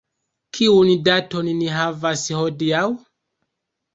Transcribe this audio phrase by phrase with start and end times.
[0.57, 2.83] Kiun daton ni havas hodiaŭ?